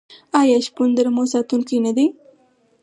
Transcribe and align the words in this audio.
آیا 0.39 0.57
شپون 0.65 0.89
د 0.95 0.99
رمو 1.05 1.23
ساتونکی 1.33 1.77
نه 1.85 1.91
دی؟ 1.97 2.07